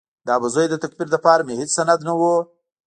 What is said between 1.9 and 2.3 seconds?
نه و.